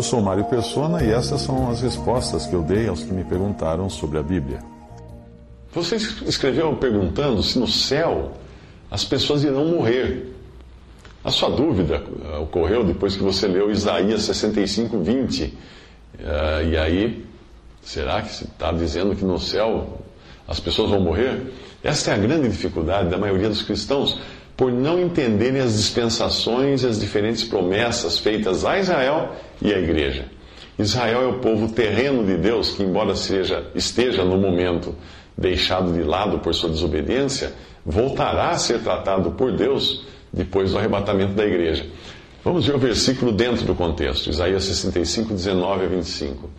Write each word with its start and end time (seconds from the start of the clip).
Eu 0.00 0.04
sou 0.04 0.22
Mário 0.22 0.46
Persona 0.46 1.04
e 1.04 1.10
essas 1.10 1.42
são 1.42 1.70
as 1.70 1.82
respostas 1.82 2.46
que 2.46 2.54
eu 2.54 2.62
dei 2.62 2.88
aos 2.88 3.02
que 3.02 3.12
me 3.12 3.22
perguntaram 3.22 3.90
sobre 3.90 4.16
a 4.16 4.22
Bíblia. 4.22 4.60
Você 5.74 5.96
escreveu 5.96 6.74
perguntando 6.74 7.42
se 7.42 7.58
no 7.58 7.68
céu 7.68 8.32
as 8.90 9.04
pessoas 9.04 9.44
irão 9.44 9.66
morrer. 9.66 10.34
A 11.22 11.30
sua 11.30 11.50
dúvida 11.50 12.02
eh, 12.24 12.38
ocorreu 12.38 12.82
depois 12.82 13.14
que 13.14 13.22
você 13.22 13.46
leu 13.46 13.70
Isaías 13.70 14.22
65, 14.22 15.00
20. 15.00 15.44
Uh, 15.44 15.54
e 16.70 16.78
aí, 16.78 17.26
será 17.82 18.22
que 18.22 18.30
está 18.30 18.72
dizendo 18.72 19.14
que 19.14 19.22
no 19.22 19.38
céu 19.38 19.98
as 20.48 20.58
pessoas 20.58 20.88
vão 20.88 21.00
morrer? 21.00 21.52
Esta 21.84 22.12
é 22.12 22.14
a 22.14 22.16
grande 22.18 22.48
dificuldade 22.48 23.10
da 23.10 23.18
maioria 23.18 23.50
dos 23.50 23.60
cristãos, 23.60 24.18
por 24.60 24.70
não 24.70 25.00
entenderem 25.00 25.62
as 25.62 25.74
dispensações 25.74 26.82
e 26.82 26.86
as 26.86 27.00
diferentes 27.00 27.42
promessas 27.42 28.18
feitas 28.18 28.62
a 28.62 28.78
Israel 28.78 29.34
e 29.62 29.72
à 29.72 29.78
igreja. 29.78 30.26
Israel 30.78 31.22
é 31.22 31.26
o 31.28 31.38
povo 31.38 31.72
terreno 31.72 32.26
de 32.26 32.36
Deus 32.36 32.72
que, 32.72 32.82
embora 32.82 33.16
seja, 33.16 33.64
esteja 33.74 34.22
no 34.22 34.36
momento 34.36 34.94
deixado 35.34 35.94
de 35.94 36.02
lado 36.02 36.40
por 36.40 36.54
sua 36.54 36.68
desobediência, 36.68 37.54
voltará 37.86 38.50
a 38.50 38.58
ser 38.58 38.80
tratado 38.80 39.30
por 39.30 39.50
Deus 39.50 40.04
depois 40.30 40.72
do 40.72 40.78
arrebatamento 40.78 41.32
da 41.32 41.46
igreja. 41.46 41.86
Vamos 42.44 42.66
ver 42.66 42.74
o 42.74 42.78
versículo 42.78 43.32
dentro 43.32 43.64
do 43.64 43.74
contexto, 43.74 44.28
Isaías 44.28 44.64
65, 44.64 45.32
19 45.32 45.86
a 45.86 45.88
25. 45.88 46.50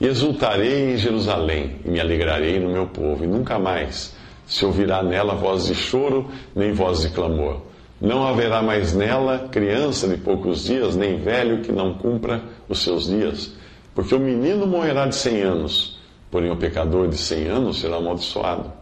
E 0.00 0.06
exultarei 0.06 0.92
em 0.92 0.96
Jerusalém, 0.96 1.80
e 1.84 1.90
me 1.90 1.98
alegrarei 1.98 2.60
no 2.60 2.70
meu 2.70 2.86
povo, 2.86 3.24
e 3.24 3.26
nunca 3.26 3.58
mais 3.58 4.16
se 4.48 4.64
ouvirá 4.64 5.02
nela 5.02 5.34
voz 5.34 5.66
de 5.66 5.74
choro, 5.74 6.26
nem 6.56 6.72
voz 6.72 7.02
de 7.02 7.10
clamor. 7.10 7.60
Não 8.00 8.26
haverá 8.26 8.62
mais 8.62 8.94
nela 8.94 9.48
criança 9.50 10.08
de 10.08 10.16
poucos 10.16 10.64
dias, 10.64 10.96
nem 10.96 11.18
velho 11.18 11.60
que 11.60 11.70
não 11.70 11.94
cumpra 11.94 12.42
os 12.68 12.82
seus 12.82 13.06
dias. 13.06 13.52
Porque 13.94 14.14
o 14.14 14.18
menino 14.18 14.66
morrerá 14.66 15.06
de 15.06 15.14
cem 15.14 15.42
anos, 15.42 15.98
porém 16.30 16.50
o 16.50 16.56
pecador 16.56 17.08
de 17.08 17.18
cem 17.18 17.46
anos 17.46 17.80
será 17.80 17.96
amaldiçoado. 17.96 18.72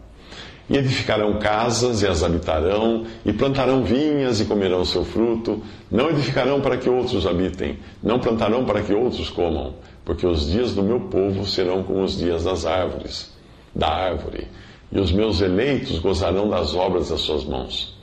E 0.69 0.77
edificarão 0.77 1.39
casas 1.39 2.03
e 2.03 2.06
as 2.06 2.22
habitarão, 2.22 3.05
e 3.25 3.33
plantarão 3.33 3.83
vinhas 3.83 4.41
e 4.41 4.44
comerão 4.44 4.84
seu 4.84 5.05
fruto. 5.05 5.62
Não 5.91 6.11
edificarão 6.11 6.61
para 6.61 6.77
que 6.77 6.89
outros 6.89 7.27
habitem, 7.27 7.78
não 8.03 8.20
plantarão 8.20 8.64
para 8.64 8.83
que 8.83 8.92
outros 8.92 9.31
comam, 9.31 9.75
porque 10.05 10.27
os 10.27 10.50
dias 10.50 10.75
do 10.75 10.83
meu 10.83 11.00
povo 11.00 11.47
serão 11.47 11.83
como 11.83 12.03
os 12.03 12.19
dias 12.19 12.44
das 12.44 12.67
árvores, 12.67 13.33
da 13.75 13.89
árvore, 13.89 14.48
e 14.91 14.98
os 14.98 15.12
meus 15.12 15.41
eleitos 15.41 15.98
gozarão 15.98 16.48
das 16.48 16.75
obras 16.75 17.09
das 17.11 17.20
suas 17.20 17.45
mãos. 17.45 17.97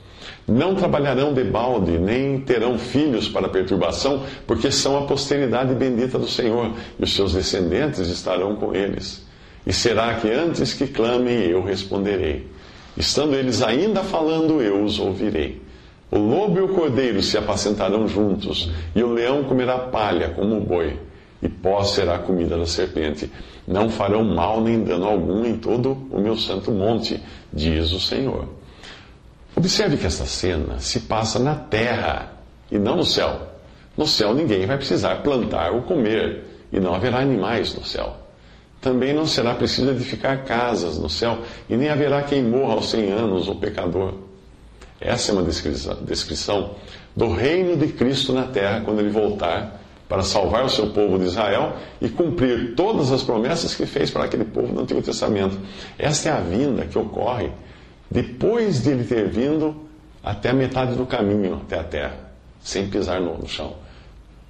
Não 0.46 0.74
trabalharão 0.74 1.32
debalde, 1.32 1.98
nem 1.98 2.38
terão 2.40 2.78
filhos 2.78 3.28
para 3.28 3.48
perturbação, 3.48 4.22
porque 4.46 4.70
são 4.70 4.98
a 4.98 5.06
posteridade 5.06 5.74
bendita 5.74 6.18
do 6.18 6.28
Senhor, 6.28 6.70
e 6.98 7.04
os 7.04 7.14
seus 7.14 7.32
descendentes 7.32 8.08
estarão 8.08 8.54
com 8.56 8.74
eles. 8.74 9.26
E 9.66 9.72
será 9.72 10.14
que 10.14 10.30
antes 10.30 10.74
que 10.74 10.86
clamem, 10.86 11.46
eu 11.46 11.62
responderei. 11.62 12.46
Estando 12.96 13.34
eles 13.34 13.62
ainda 13.62 14.02
falando, 14.02 14.60
eu 14.60 14.84
os 14.84 14.98
ouvirei. 14.98 15.62
O 16.10 16.18
lobo 16.18 16.58
e 16.58 16.62
o 16.62 16.68
cordeiro 16.68 17.22
se 17.22 17.38
apacentarão 17.38 18.06
juntos, 18.06 18.70
e 18.94 19.02
o 19.02 19.12
leão 19.12 19.44
comerá 19.44 19.78
palha 19.78 20.28
como 20.28 20.58
o 20.58 20.60
boi, 20.60 20.98
e 21.44 21.48
pó 21.48 21.84
será 21.84 22.18
comida 22.18 22.56
da 22.56 22.66
serpente. 22.66 23.30
Não 23.68 23.90
farão 23.90 24.24
mal 24.24 24.62
nem 24.62 24.82
dano 24.82 25.04
algum 25.04 25.44
em 25.44 25.58
todo 25.58 25.92
o 26.10 26.18
meu 26.18 26.36
santo 26.38 26.72
monte, 26.72 27.22
diz 27.52 27.92
o 27.92 28.00
Senhor. 28.00 28.48
Observe 29.54 29.98
que 29.98 30.06
esta 30.06 30.24
cena 30.24 30.78
se 30.78 31.00
passa 31.00 31.38
na 31.38 31.54
terra 31.54 32.32
e 32.72 32.78
não 32.78 32.96
no 32.96 33.04
céu. 33.04 33.42
No 33.94 34.06
céu 34.06 34.34
ninguém 34.34 34.64
vai 34.66 34.78
precisar 34.78 35.16
plantar 35.16 35.70
ou 35.70 35.82
comer, 35.82 36.44
e 36.72 36.80
não 36.80 36.94
haverá 36.94 37.18
animais 37.18 37.74
no 37.74 37.84
céu. 37.84 38.16
Também 38.80 39.12
não 39.12 39.26
será 39.26 39.54
preciso 39.54 39.90
edificar 39.90 40.44
casas 40.44 40.98
no 40.98 41.08
céu, 41.10 41.38
e 41.68 41.76
nem 41.76 41.90
haverá 41.90 42.22
quem 42.22 42.42
morra 42.42 42.74
aos 42.74 42.90
cem 42.90 43.12
anos, 43.12 43.48
o 43.48 43.54
pecador. 43.54 44.14
Essa 45.00 45.30
é 45.30 45.34
uma 45.34 45.42
descrição 45.42 46.70
do 47.14 47.32
reino 47.32 47.76
de 47.76 47.88
Cristo 47.92 48.32
na 48.32 48.44
terra, 48.44 48.80
quando 48.80 49.00
ele 49.00 49.10
voltar 49.10 49.83
para 50.08 50.22
salvar 50.22 50.64
o 50.64 50.68
seu 50.68 50.90
povo 50.90 51.18
de 51.18 51.24
Israel 51.24 51.74
e 52.00 52.08
cumprir 52.08 52.74
todas 52.74 53.10
as 53.10 53.22
promessas 53.22 53.74
que 53.74 53.86
fez 53.86 54.10
para 54.10 54.24
aquele 54.24 54.44
povo 54.44 54.72
no 54.72 54.82
Antigo 54.82 55.00
Testamento. 55.02 55.58
Esta 55.98 56.28
é 56.28 56.32
a 56.32 56.40
vinda 56.40 56.84
que 56.86 56.98
ocorre 56.98 57.50
depois 58.10 58.82
de 58.82 58.90
ele 58.90 59.04
ter 59.04 59.28
vindo 59.28 59.74
até 60.22 60.50
a 60.50 60.54
metade 60.54 60.94
do 60.94 61.06
caminho 61.06 61.54
até 61.54 61.78
a 61.78 61.84
terra, 61.84 62.16
sem 62.60 62.88
pisar 62.88 63.20
no, 63.20 63.38
no 63.38 63.48
chão. 63.48 63.74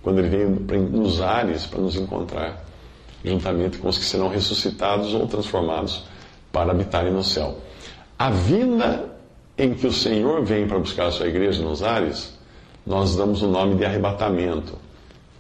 Quando 0.03 0.19
ele 0.19 0.29
veio 0.29 0.81
nos 0.91 1.21
ares 1.21 1.67
para 1.67 1.81
nos 1.81 1.97
encontrar 1.97 2.65
juntamente 3.25 3.79
com 3.79 3.89
os 3.89 3.97
que 3.97 4.05
serão 4.05 4.29
ressuscitados 4.29 5.15
ou 5.15 5.27
transformados 5.27 6.05
para 6.53 6.73
habitarem 6.73 7.13
no 7.13 7.25
céu. 7.25 7.59
A 8.19 8.31
vinda 8.31 9.13
em 9.57 9.73
que 9.73 9.87
o 9.87 9.93
Senhor 9.93 10.45
vem 10.45 10.67
para 10.67 10.79
buscar 10.79 11.07
a 11.07 11.11
sua 11.11 11.27
igreja 11.27 11.63
nos 11.63 11.83
ares, 11.83 12.37
nós 12.87 13.17
damos 13.17 13.41
o 13.43 13.49
nome 13.49 13.77
de 13.77 13.85
arrebatamento. 13.85 14.79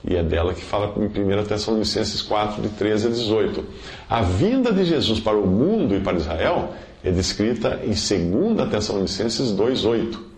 E 0.06 0.16
é 0.16 0.22
dela 0.22 0.53
que 0.53 0.62
fala 0.62 0.94
em 0.97 1.06
1 1.06 1.44
Tessalonicenses 1.44 2.20
4, 2.20 2.60
de 2.60 2.69
13 2.69 3.06
a 3.06 3.10
18. 3.10 3.65
A 4.09 4.20
vinda 4.22 4.72
de 4.72 4.84
Jesus 4.84 5.19
para 5.19 5.38
o 5.38 5.47
mundo 5.47 5.94
e 5.97 6.00
para 6.00 6.16
Israel 6.16 6.75
é 7.03 7.10
descrita 7.10 7.81
em 7.82 7.92
2 7.92 8.70
Tessalonicenses 8.70 9.53
2, 9.53 9.84
8. 9.84 10.34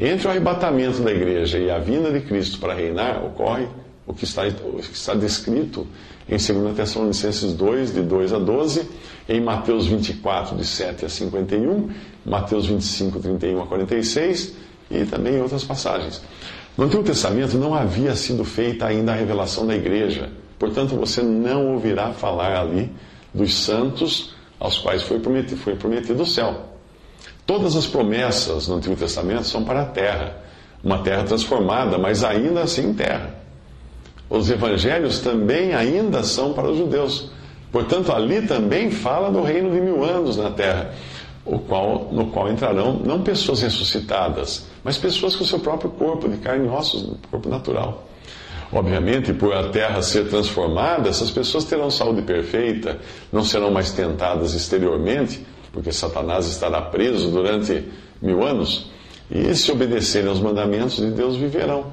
Entre 0.00 0.26
o 0.26 0.30
arrebatamento 0.30 1.00
da 1.02 1.12
igreja 1.12 1.58
e 1.58 1.70
a 1.70 1.78
vinda 1.78 2.10
de 2.10 2.20
Cristo 2.20 2.58
para 2.58 2.74
reinar, 2.74 3.24
ocorre 3.24 3.68
o 4.06 4.12
que 4.12 4.24
está, 4.24 4.42
o 4.46 4.78
que 4.78 4.94
está 4.94 5.14
descrito 5.14 5.86
em 6.28 6.36
2 6.36 6.76
Tessalonicenses 6.76 7.52
2, 7.52 7.94
de 7.94 8.02
2 8.02 8.32
a 8.32 8.38
12, 8.38 8.88
em 9.28 9.40
Mateus 9.40 9.86
24, 9.86 10.56
de 10.56 10.64
7 10.64 11.04
a 11.04 11.08
51, 11.08 11.88
Mateus 12.26 12.66
25, 12.66 13.20
31 13.20 13.62
a 13.62 13.66
46 13.66 14.54
e 14.90 15.04
também 15.04 15.36
em 15.36 15.40
outras 15.40 15.64
passagens. 15.64 16.20
No 16.76 16.84
Antigo 16.84 17.02
Testamento 17.02 17.56
não 17.56 17.74
havia 17.74 18.14
sido 18.16 18.44
feita 18.44 18.86
ainda 18.86 19.12
a 19.12 19.14
revelação 19.14 19.66
da 19.66 19.74
igreja, 19.74 20.30
portanto 20.58 20.96
você 20.96 21.22
não 21.22 21.72
ouvirá 21.74 22.12
falar 22.12 22.58
ali 22.58 22.90
dos 23.32 23.54
santos 23.54 24.34
aos 24.58 24.78
quais 24.78 25.02
foi 25.02 25.20
prometido, 25.20 25.56
foi 25.56 25.76
prometido 25.76 26.22
o 26.22 26.26
céu. 26.26 26.70
Todas 27.46 27.76
as 27.76 27.86
promessas 27.86 28.68
no 28.68 28.76
Antigo 28.76 28.96
Testamento 28.96 29.44
são 29.44 29.64
para 29.64 29.82
a 29.82 29.86
terra, 29.86 30.36
uma 30.82 30.98
terra 30.98 31.24
transformada, 31.24 31.98
mas 31.98 32.24
ainda 32.24 32.62
assim 32.62 32.92
terra 32.94 33.44
os 34.28 34.50
evangelhos 34.50 35.20
também 35.20 35.74
ainda 35.74 36.22
são 36.22 36.52
para 36.52 36.68
os 36.68 36.78
judeus. 36.78 37.30
Portanto, 37.70 38.12
ali 38.12 38.42
também 38.42 38.90
fala 38.90 39.30
do 39.30 39.42
reino 39.42 39.70
de 39.70 39.80
mil 39.80 40.04
anos 40.04 40.36
na 40.36 40.50
terra, 40.50 40.92
o 41.44 41.58
qual, 41.58 42.08
no 42.10 42.26
qual 42.26 42.50
entrarão 42.50 43.00
não 43.04 43.22
pessoas 43.22 43.62
ressuscitadas, 43.62 44.66
mas 44.82 44.96
pessoas 44.96 45.36
com 45.36 45.44
seu 45.44 45.58
próprio 45.60 45.90
corpo, 45.90 46.28
de 46.28 46.38
carne 46.38 46.66
e 46.66 46.68
ossos, 46.68 47.16
corpo 47.30 47.48
natural. 47.48 48.06
Obviamente, 48.72 49.32
por 49.32 49.54
a 49.54 49.68
terra 49.68 50.02
ser 50.02 50.28
transformada, 50.28 51.08
essas 51.08 51.30
pessoas 51.30 51.64
terão 51.64 51.90
saúde 51.90 52.22
perfeita, 52.22 52.98
não 53.32 53.44
serão 53.44 53.70
mais 53.70 53.92
tentadas 53.92 54.54
exteriormente, 54.54 55.46
porque 55.72 55.92
Satanás 55.92 56.46
estará 56.46 56.80
preso 56.80 57.30
durante 57.30 57.84
mil 58.20 58.42
anos, 58.44 58.90
e 59.30 59.54
se 59.54 59.70
obedecerem 59.70 60.28
aos 60.28 60.40
mandamentos 60.40 60.96
de 60.96 61.10
Deus, 61.10 61.36
viverão. 61.36 61.92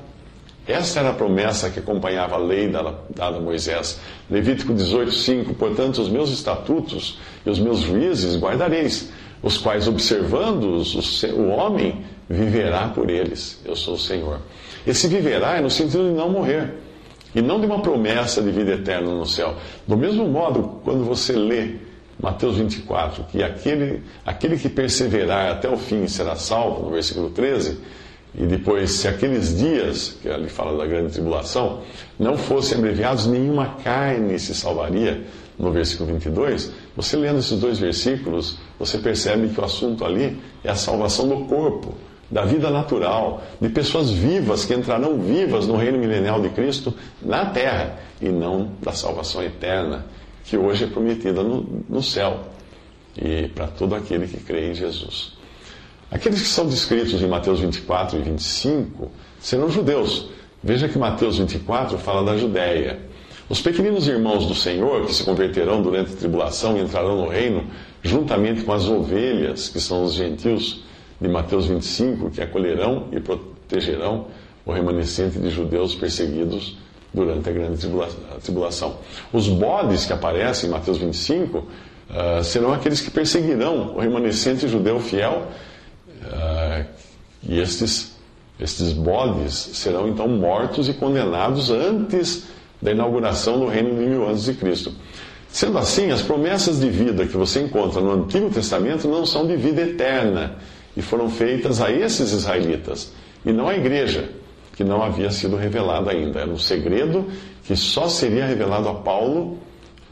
Essa 0.67 0.99
era 0.99 1.09
a 1.09 1.13
promessa 1.13 1.69
que 1.69 1.79
acompanhava 1.79 2.35
a 2.35 2.37
lei 2.37 2.69
dada, 2.69 2.95
a 3.17 3.31
Moisés. 3.39 3.99
Levítico 4.29 4.73
18, 4.73 5.11
5. 5.11 5.53
Portanto, 5.55 5.99
os 5.99 6.09
meus 6.09 6.29
estatutos 6.29 7.19
e 7.45 7.49
os 7.49 7.59
meus 7.59 7.79
juízes 7.79 8.39
guardareis, 8.39 9.11
os 9.41 9.57
quais, 9.57 9.87
observando-os, 9.87 11.23
o 11.23 11.47
homem 11.47 12.03
viverá 12.29 12.87
por 12.89 13.09
eles. 13.09 13.59
Eu 13.65 13.75
sou 13.75 13.95
o 13.95 13.99
Senhor. 13.99 14.39
Esse 14.85 15.07
viverá 15.07 15.57
é 15.57 15.61
no 15.61 15.69
sentido 15.69 16.09
de 16.09 16.15
não 16.15 16.29
morrer, 16.29 16.73
e 17.33 17.41
não 17.41 17.59
de 17.59 17.65
uma 17.65 17.81
promessa 17.81 18.41
de 18.41 18.51
vida 18.51 18.73
eterna 18.73 19.13
no 19.13 19.25
céu. 19.25 19.55
Do 19.87 19.97
mesmo 19.97 20.27
modo, 20.27 20.81
quando 20.83 21.03
você 21.03 21.33
lê 21.33 21.75
Mateus 22.21 22.57
24, 22.57 23.23
que 23.25 23.41
aquele, 23.41 24.03
aquele 24.25 24.57
que 24.57 24.69
perseverar 24.69 25.51
até 25.51 25.69
o 25.69 25.77
fim 25.77 26.07
será 26.07 26.35
salvo, 26.35 26.85
no 26.85 26.91
versículo 26.91 27.29
13 27.29 27.79
e 28.33 28.45
depois, 28.45 28.91
se 28.91 29.07
aqueles 29.07 29.57
dias, 29.57 30.17
que 30.21 30.29
ali 30.29 30.47
fala 30.47 30.77
da 30.77 30.85
grande 30.85 31.11
tribulação, 31.11 31.81
não 32.17 32.37
fossem 32.37 32.77
abreviados, 32.77 33.27
nenhuma 33.27 33.75
carne 33.83 34.39
se 34.39 34.55
salvaria, 34.55 35.21
no 35.59 35.71
versículo 35.71 36.13
22, 36.13 36.71
você 36.95 37.15
lendo 37.15 37.39
esses 37.39 37.59
dois 37.59 37.79
versículos, 37.79 38.57
você 38.77 38.97
percebe 38.97 39.49
que 39.49 39.59
o 39.59 39.63
assunto 39.63 40.03
ali 40.03 40.39
é 40.63 40.69
a 40.69 40.75
salvação 40.75 41.27
do 41.27 41.45
corpo, 41.45 41.95
da 42.29 42.45
vida 42.45 42.69
natural, 42.69 43.43
de 43.59 43.69
pessoas 43.69 44.09
vivas 44.09 44.65
que 44.65 44.73
entrarão 44.73 45.19
vivas 45.19 45.67
no 45.67 45.75
reino 45.75 45.97
milenial 45.97 46.41
de 46.41 46.49
Cristo 46.49 46.93
na 47.21 47.45
terra, 47.47 47.99
e 48.21 48.29
não 48.29 48.71
da 48.81 48.93
salvação 48.93 49.43
eterna, 49.43 50.05
que 50.45 50.57
hoje 50.57 50.85
é 50.85 50.87
prometida 50.87 51.43
no, 51.43 51.83
no 51.89 52.01
céu, 52.01 52.39
e 53.17 53.47
para 53.49 53.67
todo 53.67 53.95
aquele 53.95 54.27
que 54.27 54.37
crê 54.37 54.71
em 54.71 54.73
Jesus. 54.73 55.33
Aqueles 56.09 56.41
que 56.41 56.47
são 56.47 56.67
descritos 56.67 57.21
em 57.21 57.27
Mateus 57.27 57.61
24 57.61 58.19
e 58.19 58.21
25 58.21 59.09
serão 59.39 59.69
judeus. 59.69 60.29
Veja 60.61 60.89
que 60.89 60.97
Mateus 60.97 61.37
24 61.37 61.97
fala 61.97 62.23
da 62.23 62.37
Judéia. 62.37 62.99
Os 63.51 63.61
pequeninos 63.61 64.07
irmãos 64.07 64.45
do 64.45 64.55
Senhor, 64.55 65.05
que 65.05 65.13
se 65.13 65.25
converterão 65.25 65.81
durante 65.81 66.13
a 66.13 66.15
tribulação 66.15 66.77
e 66.77 66.79
entrarão 66.79 67.17
no 67.17 67.27
reino, 67.27 67.65
juntamente 68.01 68.61
com 68.63 68.71
as 68.71 68.87
ovelhas, 68.87 69.67
que 69.67 69.77
são 69.77 70.05
os 70.05 70.13
gentios 70.13 70.85
de 71.19 71.27
Mateus 71.27 71.65
25, 71.65 72.29
que 72.29 72.41
acolherão 72.41 73.09
e 73.11 73.19
protegerão 73.19 74.27
o 74.65 74.71
remanescente 74.71 75.37
de 75.37 75.49
judeus 75.49 75.93
perseguidos 75.93 76.77
durante 77.13 77.49
a 77.49 77.51
grande 77.51 77.85
tribulação. 78.41 78.95
Os 79.33 79.49
bodes 79.49 80.05
que 80.05 80.13
aparecem 80.13 80.69
em 80.69 80.71
Mateus 80.71 80.97
25 80.97 81.57
uh, 81.57 81.65
ah, 82.09 82.43
serão 82.45 82.71
aqueles 82.71 83.01
que 83.01 83.11
perseguirão 83.11 83.97
o 83.97 83.99
remanescente 83.99 84.65
judeu 84.65 84.97
fiel, 85.01 85.49
uh, 86.23 86.85
e 87.43 87.59
estes, 87.59 88.15
estes 88.57 88.93
bodes 88.93 89.53
serão 89.53 90.07
então 90.07 90.29
mortos 90.29 90.87
e 90.87 90.93
condenados 90.93 91.69
antes 91.69 92.49
da 92.81 92.91
inauguração 92.91 93.59
do 93.59 93.67
reino 93.67 93.89
de 93.95 94.05
mil 94.05 94.25
anos 94.25 94.45
de 94.45 94.53
Cristo. 94.53 94.93
Sendo 95.49 95.77
assim, 95.77 96.11
as 96.11 96.21
promessas 96.21 96.79
de 96.79 96.89
vida 96.89 97.27
que 97.27 97.35
você 97.35 97.61
encontra 97.61 98.01
no 98.01 98.23
Antigo 98.23 98.49
Testamento 98.49 99.07
não 99.07 99.25
são 99.25 99.45
de 99.45 99.55
vida 99.55 99.81
eterna 99.81 100.55
e 100.95 101.01
foram 101.01 101.29
feitas 101.29 101.81
a 101.81 101.91
esses 101.91 102.31
israelitas 102.31 103.11
e 103.45 103.51
não 103.51 103.67
à 103.67 103.75
igreja, 103.75 104.29
que 104.75 104.83
não 104.83 105.03
havia 105.03 105.29
sido 105.29 105.57
revelada 105.57 106.11
ainda. 106.11 106.39
Era 106.39 106.49
um 106.49 106.57
segredo 106.57 107.25
que 107.65 107.75
só 107.75 108.07
seria 108.07 108.45
revelado 108.45 108.87
a 108.87 108.95
Paulo 108.95 109.57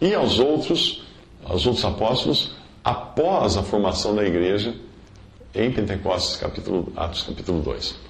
e 0.01 0.13
aos 0.13 0.39
outros, 0.39 1.03
aos 1.45 1.65
outros 1.65 1.85
apóstolos, 1.85 2.55
após 2.83 3.55
a 3.55 3.63
formação 3.63 4.13
da 4.15 4.25
igreja 4.25 4.75
em 5.55 5.71
Pentecostes, 5.71 6.37
capítulo, 6.37 6.91
Atos 6.95 7.23
capítulo 7.23 7.61
2. 7.61 8.08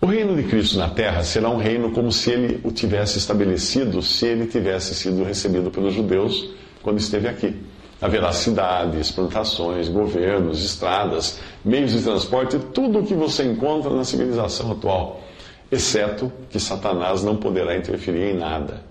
O 0.00 0.06
reino 0.06 0.36
de 0.36 0.44
Cristo 0.44 0.78
na 0.78 0.88
terra 0.88 1.24
será 1.24 1.50
um 1.50 1.56
reino 1.56 1.90
como 1.90 2.12
se 2.12 2.30
ele 2.30 2.60
o 2.62 2.70
tivesse 2.70 3.18
estabelecido, 3.18 4.00
se 4.00 4.26
ele 4.26 4.46
tivesse 4.46 4.94
sido 4.94 5.24
recebido 5.24 5.72
pelos 5.72 5.92
judeus 5.92 6.50
quando 6.84 6.98
esteve 6.98 7.26
aqui. 7.26 7.56
Haverá 8.00 8.30
cidades, 8.30 9.10
plantações, 9.10 9.88
governos, 9.88 10.64
estradas, 10.64 11.40
meios 11.64 11.90
de 11.90 12.02
transporte, 12.02 12.60
tudo 12.72 13.00
o 13.00 13.04
que 13.04 13.12
você 13.12 13.42
encontra 13.42 13.90
na 13.90 14.04
civilização 14.04 14.70
atual, 14.70 15.20
exceto 15.70 16.30
que 16.48 16.60
Satanás 16.60 17.24
não 17.24 17.34
poderá 17.34 17.76
interferir 17.76 18.34
em 18.34 18.38
nada. 18.38 18.84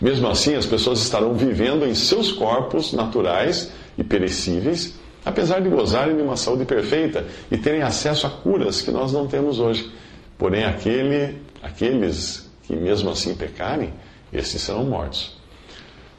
Mesmo 0.00 0.28
assim, 0.28 0.54
as 0.54 0.66
pessoas 0.66 1.00
estarão 1.00 1.34
vivendo 1.34 1.84
em 1.84 1.96
seus 1.96 2.30
corpos 2.30 2.92
naturais 2.92 3.72
e 3.98 4.04
perecíveis, 4.04 4.94
apesar 5.24 5.60
de 5.60 5.68
gozarem 5.68 6.14
de 6.14 6.22
uma 6.22 6.36
saúde 6.36 6.64
perfeita 6.64 7.26
e 7.50 7.58
terem 7.58 7.82
acesso 7.82 8.24
a 8.24 8.30
curas 8.30 8.80
que 8.80 8.92
nós 8.92 9.12
não 9.12 9.26
temos 9.26 9.58
hoje. 9.58 9.90
Porém, 10.38 10.64
aquele, 10.64 11.36
aqueles 11.62 12.48
que 12.62 12.76
mesmo 12.76 13.10
assim 13.10 13.34
pecarem, 13.34 13.92
esses 14.32 14.62
serão 14.62 14.84
mortos. 14.84 15.36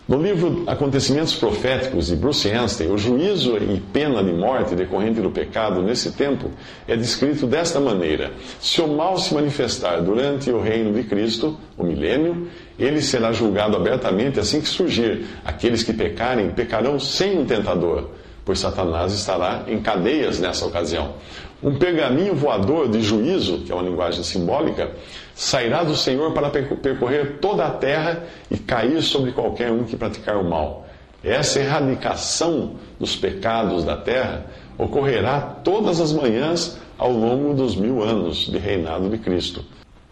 No 0.10 0.20
livro 0.20 0.64
Acontecimentos 0.66 1.36
Proféticos 1.36 2.08
de 2.08 2.16
Bruce 2.16 2.50
Anstey, 2.50 2.88
o 2.88 2.98
juízo 2.98 3.58
e 3.58 3.80
pena 3.94 4.24
de 4.24 4.32
morte 4.34 4.74
decorrente 4.74 5.22
do 5.22 5.30
pecado 5.30 5.84
nesse 5.84 6.14
tempo 6.14 6.50
é 6.88 6.96
descrito 6.96 7.46
desta 7.46 7.80
maneira: 7.80 8.32
Se 8.60 8.82
o 8.82 8.88
mal 8.88 9.20
se 9.20 9.32
manifestar 9.36 10.02
durante 10.02 10.50
o 10.50 10.60
reino 10.60 10.92
de 10.92 11.04
Cristo, 11.04 11.56
o 11.78 11.84
milênio, 11.84 12.48
ele 12.80 13.04
será 13.04 13.32
julgado 13.32 13.78
abertamente 13.78 14.40
assim 14.40 14.60
que 14.60 14.68
surgir. 14.68 15.28
Aqueles 15.46 15.84
que 15.84 15.94
pecarem, 15.94 16.50
pecarão 16.50 17.00
sem 17.00 17.38
um 17.38 17.46
tentador, 17.46 18.10
pois 18.50 18.58
Satanás 18.58 19.14
estará 19.14 19.66
em 19.68 19.80
cadeias 19.80 20.40
nessa 20.40 20.66
ocasião. 20.66 21.14
Um 21.62 21.78
pergaminho 21.78 22.34
voador 22.34 22.90
de 22.90 23.00
juízo, 23.00 23.60
que 23.60 23.72
é 23.72 23.76
uma 23.76 23.88
linguagem 23.88 24.24
simbólica, 24.24 24.90
sairá 25.36 25.84
do 25.84 25.96
Senhor 25.96 26.34
para 26.34 26.50
percorrer 26.50 27.38
toda 27.40 27.64
a 27.64 27.70
terra 27.70 28.24
e 28.50 28.58
cair 28.58 29.04
sobre 29.04 29.34
qualquer 29.34 29.72
um 29.72 29.84
que 29.84 29.96
praticar 29.96 30.36
o 30.36 30.50
mal. 30.50 30.88
Essa 31.24 31.60
erradicação 31.60 32.78
dos 33.00 33.16
pecados 33.16 33.84
da 33.84 33.96
terra 33.96 34.48
ocorrerá 34.80 35.40
todas 35.64 36.02
as 36.02 36.12
manhãs 36.12 36.80
ao 36.98 37.12
longo 37.12 37.54
dos 37.54 37.76
mil 37.76 38.02
anos 38.02 38.48
de 38.48 38.58
reinado 38.58 39.12
de 39.12 39.20
Cristo. 39.20 39.64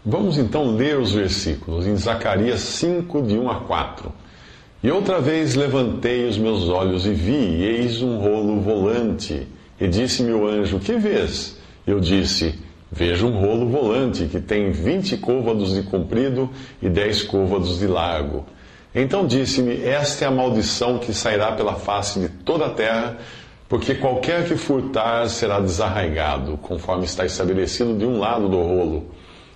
Vamos 0.06 0.38
então 0.38 0.76
ler 0.76 0.96
os 0.96 1.10
versículos 1.10 1.88
em 1.88 1.96
Zacarias 1.96 2.60
5, 2.60 3.20
de 3.20 3.36
1 3.36 3.50
a 3.50 3.60
4. 3.62 4.12
E 4.82 4.90
outra 4.90 5.20
vez 5.20 5.56
levantei 5.56 6.26
os 6.26 6.38
meus 6.38 6.68
olhos 6.68 7.04
e 7.04 7.12
vi, 7.12 7.32
e 7.32 7.64
eis 7.64 8.00
um 8.00 8.18
rolo 8.18 8.60
volante 8.60 9.46
e 9.80 9.86
disse-me 9.86 10.32
o 10.32 10.46
anjo: 10.46 10.78
Que 10.78 10.94
vês? 10.94 11.56
Eu 11.86 12.00
disse: 12.00 12.58
Vejo 12.90 13.26
um 13.26 13.38
rolo 13.38 13.68
volante 13.68 14.26
que 14.26 14.40
tem 14.40 14.70
vinte 14.70 15.16
côvados 15.16 15.74
de 15.74 15.82
comprido 15.82 16.50
e 16.82 16.88
dez 16.88 17.22
côvados 17.22 17.78
de 17.78 17.86
largo. 17.86 18.44
Então 18.94 19.26
disse-me: 19.26 19.82
Esta 19.84 20.24
é 20.24 20.28
a 20.28 20.30
maldição 20.30 20.98
que 20.98 21.12
sairá 21.12 21.52
pela 21.52 21.74
face 21.74 22.18
de 22.20 22.28
toda 22.28 22.66
a 22.66 22.70
terra, 22.70 23.18
porque 23.68 23.94
qualquer 23.94 24.46
que 24.46 24.56
furtar 24.56 25.28
será 25.28 25.60
desarraigado, 25.60 26.56
conforme 26.58 27.04
está 27.04 27.24
estabelecido 27.24 27.96
de 27.96 28.04
um 28.04 28.18
lado 28.18 28.48
do 28.48 28.60
rolo. 28.60 29.06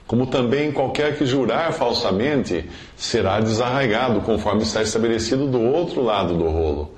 Como 0.06 0.26
também 0.26 0.72
qualquer 0.72 1.16
que 1.16 1.24
jurar 1.24 1.72
falsamente 1.72 2.68
será 2.96 3.40
desarraigado, 3.40 4.20
conforme 4.20 4.62
está 4.62 4.82
estabelecido 4.82 5.46
do 5.46 5.60
outro 5.60 6.02
lado 6.02 6.34
do 6.34 6.48
rolo. 6.48 6.94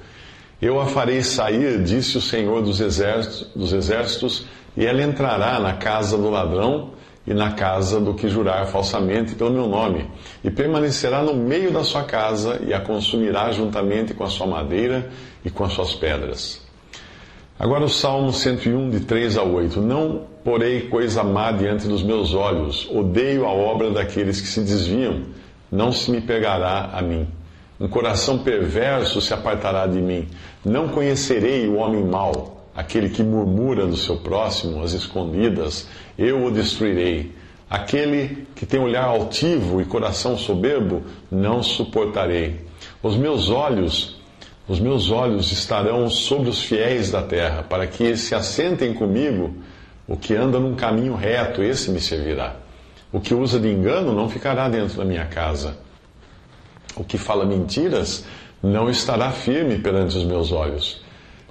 Eu 0.61 0.81
a 0.81 0.87
farei 0.87 1.23
sair, 1.23 1.83
disse 1.83 2.17
o 2.17 2.21
Senhor 2.21 2.63
dos 2.63 2.81
exércitos, 2.81 3.51
dos 3.55 3.73
exércitos, 3.73 4.47
e 4.77 4.87
ela 4.87 5.03
entrará 5.03 5.61
na 5.61 5.75
casa 5.75 6.17
do 6.17 6.31
ladrão 6.31 6.91
e 7.27 7.33
na 7.33 7.53
casa 7.53 8.01
do 8.01 8.15
que 8.15 8.29
jurar 8.29 8.67
falsamente 8.67 9.35
pelo 9.35 9.51
meu 9.51 9.67
nome, 9.67 10.09
e 10.43 10.51
permanecerá 10.51 11.23
no 11.23 11.35
meio 11.35 11.73
da 11.73 11.83
sua 11.83 12.05
casa 12.05 12.61
e 12.67 12.75
a 12.75 12.81
consumirá 12.81 13.51
juntamente 13.51 14.13
com 14.13 14.25
a 14.25 14.29
sua 14.29 14.47
madeira 14.47 15.11
e 15.45 15.51
com 15.51 15.65
as 15.65 15.73
suas 15.73 15.95
pedras. 15.95 16.63
Agora 17.59 17.85
o 17.85 17.89
Salmo 17.89 18.33
101, 18.33 18.91
de 18.91 19.01
3 19.01 19.39
a 19.39 19.43
8. 19.43 19.81
Não 19.81 20.23
porei 20.45 20.83
coisa 20.83 21.25
má 21.25 21.51
diante 21.51 21.89
dos 21.89 22.03
meus 22.03 22.35
olhos, 22.35 22.87
odeio 22.93 23.47
a 23.47 23.51
obra 23.51 23.91
daqueles 23.91 24.41
que 24.41 24.47
se 24.47 24.61
desviam, 24.61 25.23
não 25.73 25.91
se 25.91 26.11
me 26.11 26.21
pegará 26.21 26.91
a 26.93 27.01
mim. 27.01 27.27
Um 27.81 27.89
coração 27.89 28.39
perverso 28.39 29.21
se 29.21 29.35
apartará 29.35 29.87
de 29.87 30.01
mim. 30.01 30.29
Não 30.65 30.89
conhecerei 30.89 31.67
o 31.67 31.77
homem 31.77 32.05
mau, 32.05 32.69
aquele 32.77 33.09
que 33.09 33.23
murmura 33.23 33.87
do 33.87 33.97
seu 33.97 34.19
próximo, 34.19 34.83
as 34.83 34.93
escondidas, 34.93 35.89
eu 36.17 36.45
o 36.45 36.51
destruirei. 36.51 37.33
Aquele 37.69 38.47
que 38.55 38.67
tem 38.67 38.79
olhar 38.79 39.05
altivo 39.05 39.81
e 39.81 39.85
coração 39.85 40.37
soberbo, 40.37 41.03
não 41.31 41.63
suportarei. 41.63 42.61
Os 43.03 43.17
meus 43.17 43.49
olhos, 43.49 44.21
os 44.69 44.79
meus 44.79 45.11
olhos 45.11 45.51
estarão 45.51 46.09
sobre 46.09 46.51
os 46.51 46.63
fiéis 46.63 47.11
da 47.11 47.23
terra, 47.23 47.63
para 47.63 47.87
que 47.87 48.17
se 48.17 48.35
assentem 48.35 48.95
comigo. 48.95 49.55
O 50.07 50.17
que 50.17 50.35
anda 50.35 50.59
num 50.59 50.75
caminho 50.75 51.15
reto, 51.15 51.63
esse 51.63 51.91
me 51.91 52.01
servirá. 52.01 52.57
O 53.11 53.21
que 53.21 53.33
usa 53.33 53.59
de 53.59 53.69
engano 53.69 54.13
não 54.13 54.29
ficará 54.29 54.69
dentro 54.69 54.99
da 54.99 55.05
minha 55.05 55.25
casa. 55.27 55.77
O 56.97 57.03
que 57.03 57.17
fala 57.17 57.47
mentiras 57.47 58.25
não 58.63 58.91
estará 58.91 59.31
firme 59.31 59.79
perante 59.79 60.17
os 60.17 60.25
meus 60.25 60.53
olhos. 60.53 61.03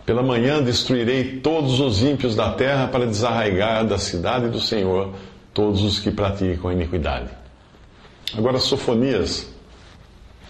Pela 0.06 0.22
manhã 0.22 0.62
destruirei 0.62 1.40
todos 1.40 1.80
os 1.80 2.04
ímpios 2.04 2.36
da 2.36 2.52
terra 2.52 2.88
para 2.88 3.08
desarraigar 3.08 3.86
da 3.86 3.98
cidade 3.98 4.50
do 4.50 4.60
Senhor 4.60 5.14
todos 5.54 5.82
os 5.82 6.00
que 6.00 6.12
praticam 6.12 6.70
a 6.70 6.74
iniquidade. 6.74 7.30
Agora, 8.36 8.60
Sofonias, 8.60 9.50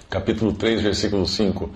capítulo 0.10 0.54
3, 0.54 0.82
versículo 0.82 1.28
5. 1.28 1.70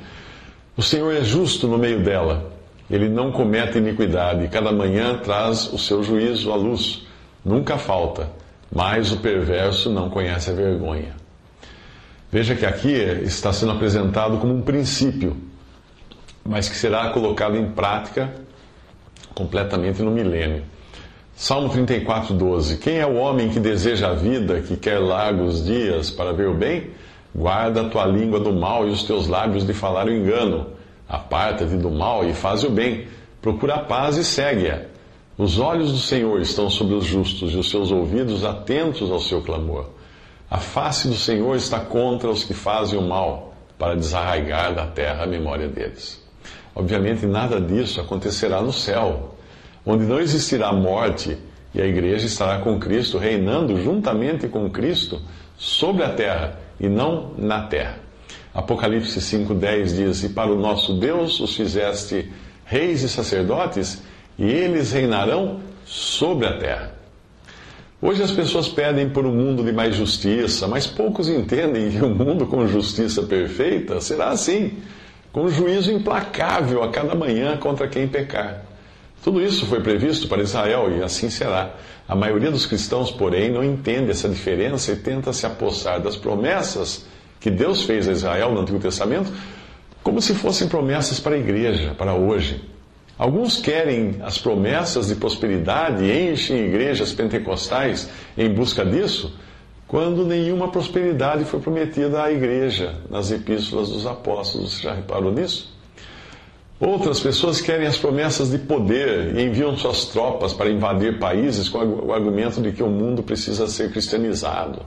O 0.75 0.81
Senhor 0.81 1.13
é 1.13 1.23
justo 1.23 1.67
no 1.67 1.77
meio 1.77 2.03
dela, 2.03 2.56
ele 2.89 3.09
não 3.09 3.31
comete 3.31 3.77
iniquidade, 3.77 4.47
cada 4.47 4.71
manhã 4.71 5.17
traz 5.17 5.71
o 5.73 5.77
seu 5.77 6.01
juízo 6.03 6.51
à 6.51 6.55
luz. 6.55 7.05
Nunca 7.43 7.77
falta, 7.77 8.29
mas 8.73 9.11
o 9.11 9.17
perverso 9.17 9.89
não 9.89 10.09
conhece 10.09 10.49
a 10.49 10.53
vergonha. 10.53 11.15
Veja 12.31 12.55
que 12.55 12.65
aqui 12.65 12.91
está 12.91 13.53
sendo 13.53 13.71
apresentado 13.71 14.37
como 14.37 14.53
um 14.53 14.61
princípio, 14.61 15.37
mas 16.45 16.67
que 16.67 16.75
será 16.75 17.09
colocado 17.09 17.55
em 17.55 17.71
prática 17.71 18.33
completamente 19.33 20.01
no 20.01 20.11
milênio. 20.11 20.63
Salmo 21.35 21.69
34, 21.69 22.33
12. 22.33 22.77
Quem 22.77 22.97
é 22.97 23.05
o 23.05 23.15
homem 23.15 23.49
que 23.49 23.59
deseja 23.59 24.09
a 24.09 24.13
vida, 24.13 24.59
que 24.61 24.75
quer 24.75 24.97
largos 24.97 25.63
dias 25.63 26.09
para 26.09 26.33
ver 26.33 26.47
o 26.47 26.53
bem? 26.55 26.89
Guarda 27.33 27.81
a 27.81 27.89
tua 27.89 28.05
língua 28.07 28.39
do 28.39 28.51
mal 28.51 28.87
e 28.87 28.89
os 28.89 29.03
teus 29.03 29.27
lábios 29.27 29.65
de 29.65 29.71
falar 29.71 30.07
o 30.07 30.11
engano. 30.11 30.65
Aparta-te 31.07 31.75
do 31.77 31.89
mal 31.89 32.27
e 32.27 32.33
faz 32.33 32.63
o 32.63 32.69
bem. 32.69 33.07
Procura 33.41 33.75
a 33.75 33.79
paz 33.79 34.17
e 34.17 34.23
segue-a. 34.23 34.81
Os 35.37 35.59
olhos 35.59 35.91
do 35.91 35.99
Senhor 35.99 36.41
estão 36.41 36.69
sobre 36.69 36.95
os 36.95 37.05
justos 37.05 37.53
e 37.53 37.57
os 37.57 37.69
seus 37.69 37.91
ouvidos 37.91 38.43
atentos 38.43 39.11
ao 39.11 39.19
seu 39.19 39.41
clamor. 39.41 39.89
A 40.49 40.57
face 40.57 41.07
do 41.07 41.15
Senhor 41.15 41.55
está 41.55 41.79
contra 41.79 42.29
os 42.29 42.43
que 42.43 42.53
fazem 42.53 42.97
o 42.97 43.01
mal, 43.01 43.53
para 43.77 43.95
desarraigar 43.95 44.73
da 44.73 44.87
terra 44.87 45.23
a 45.23 45.27
memória 45.27 45.67
deles. 45.67 46.23
Obviamente, 46.73 47.25
nada 47.25 47.61
disso 47.61 48.01
acontecerá 48.01 48.61
no 48.61 48.73
céu, 48.73 49.35
onde 49.85 50.05
não 50.05 50.19
existirá 50.19 50.73
morte 50.73 51.37
e 51.73 51.81
a 51.81 51.85
igreja 51.85 52.25
estará 52.25 52.59
com 52.59 52.79
Cristo, 52.79 53.17
reinando 53.17 53.79
juntamente 53.81 54.47
com 54.47 54.69
Cristo 54.69 55.21
sobre 55.57 56.03
a 56.03 56.09
terra 56.09 56.59
e 56.79 56.89
não 56.89 57.33
na 57.37 57.67
terra. 57.67 58.06
Apocalipse 58.57 59.19
5,10 59.19 59.95
diz: 59.95 60.23
E 60.23 60.29
para 60.29 60.51
o 60.51 60.59
nosso 60.59 60.95
Deus 60.95 61.39
os 61.39 61.55
fizeste 61.55 62.31
reis 62.65 63.03
e 63.03 63.07
sacerdotes, 63.07 64.01
e 64.35 64.45
eles 64.45 64.91
reinarão 64.91 65.59
sobre 65.85 66.47
a 66.47 66.57
terra. 66.57 66.91
Hoje 68.01 68.23
as 68.23 68.31
pessoas 68.31 68.67
pedem 68.67 69.09
por 69.09 69.27
um 69.27 69.31
mundo 69.31 69.63
de 69.63 69.71
mais 69.71 69.95
justiça, 69.95 70.67
mas 70.67 70.87
poucos 70.87 71.29
entendem 71.29 71.91
que 71.91 72.03
um 72.03 72.15
mundo 72.15 72.47
com 72.47 72.67
justiça 72.67 73.21
perfeita 73.21 74.01
será 74.01 74.29
assim, 74.29 74.73
com 75.31 75.47
juízo 75.49 75.91
implacável 75.91 76.81
a 76.81 76.89
cada 76.89 77.13
manhã 77.13 77.57
contra 77.57 77.87
quem 77.87 78.07
pecar. 78.07 78.63
Tudo 79.23 79.39
isso 79.39 79.67
foi 79.67 79.81
previsto 79.81 80.27
para 80.27 80.41
Israel 80.41 80.97
e 80.97 81.03
assim 81.03 81.29
será. 81.29 81.75
A 82.07 82.15
maioria 82.15 82.49
dos 82.49 82.65
cristãos, 82.65 83.11
porém, 83.11 83.51
não 83.51 83.63
entende 83.63 84.09
essa 84.09 84.27
diferença 84.27 84.93
e 84.93 84.95
tenta 84.95 85.31
se 85.31 85.45
apossar 85.45 86.01
das 86.01 86.17
promessas 86.17 87.05
que 87.39 87.49
Deus 87.49 87.83
fez 87.83 88.07
a 88.07 88.11
Israel 88.11 88.51
no 88.51 88.61
Antigo 88.61 88.79
Testamento 88.79 89.31
como 90.03 90.21
se 90.21 90.33
fossem 90.33 90.69
promessas 90.69 91.19
para 91.19 91.35
a 91.35 91.37
igreja, 91.37 91.93
para 91.97 92.13
hoje. 92.13 92.63
Alguns 93.17 93.57
querem 93.57 94.15
as 94.21 94.37
promessas 94.37 95.07
de 95.07 95.15
prosperidade 95.15 96.03
e 96.03 96.31
enchem 96.31 96.65
igrejas 96.65 97.13
pentecostais 97.13 98.09
em 98.37 98.53
busca 98.53 98.85
disso, 98.85 99.33
quando 99.87 100.25
nenhuma 100.25 100.69
prosperidade 100.69 101.43
foi 101.45 101.59
prometida 101.59 102.23
à 102.23 102.31
igreja 102.31 102.95
nas 103.09 103.31
epístolas 103.31 103.89
dos 103.89 104.05
apóstolos. 104.05 104.75
Você 104.75 104.83
já 104.83 104.93
reparou 104.93 105.31
nisso? 105.31 105.75
Outras 106.79 107.19
pessoas 107.19 107.59
querem 107.59 107.87
as 107.87 107.97
promessas 107.97 108.51
de 108.51 108.59
poder 108.59 109.35
e 109.35 109.43
enviam 109.43 109.75
suas 109.75 110.05
tropas 110.05 110.53
para 110.53 110.69
invadir 110.69 111.17
países 111.17 111.67
com 111.67 111.79
o 111.79 112.13
argumento 112.13 112.61
de 112.61 112.71
que 112.71 112.83
o 112.83 112.87
mundo 112.87 113.23
precisa 113.23 113.67
ser 113.67 113.91
cristianizado. 113.91 114.83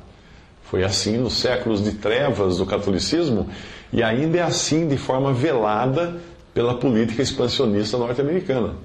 Foi 0.70 0.84
assim 0.84 1.18
nos 1.18 1.32
séculos 1.32 1.82
de 1.82 1.94
trevas 1.94 2.58
do 2.58 2.64
catolicismo 2.64 3.48
e 3.92 4.04
ainda 4.04 4.38
é 4.38 4.42
assim 4.42 4.86
de 4.86 4.96
forma 4.96 5.32
velada 5.32 6.20
pela 6.54 6.74
política 6.74 7.20
expansionista 7.20 7.98
norte-americana. 7.98 8.76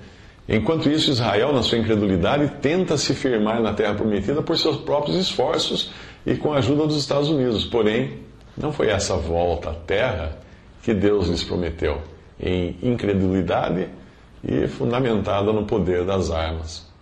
Enquanto 0.49 0.89
isso, 0.89 1.11
Israel, 1.11 1.53
na 1.53 1.61
sua 1.61 1.77
incredulidade, 1.77 2.53
tenta 2.59 2.97
se 2.97 3.13
firmar 3.13 3.61
na 3.61 3.71
terra 3.71 3.93
prometida 3.93 4.41
por 4.41 4.57
seus 4.57 4.77
próprios 4.77 5.15
esforços 5.15 5.91
e 6.25 6.33
com 6.33 6.53
a 6.53 6.57
ajuda 6.57 6.87
dos 6.87 6.97
Estados 6.97 7.29
Unidos. 7.29 7.65
Porém, 7.65 8.17
não 8.57 8.73
foi 8.73 8.89
essa 8.89 9.15
volta 9.15 9.69
à 9.69 9.73
terra 9.73 10.39
que 10.81 10.91
Deus 10.91 11.27
lhes 11.27 11.43
prometeu, 11.43 12.01
em 12.39 12.75
incredulidade 12.81 13.89
e 14.43 14.67
fundamentada 14.67 15.53
no 15.53 15.65
poder 15.65 16.03
das 16.03 16.31
armas. 16.31 16.94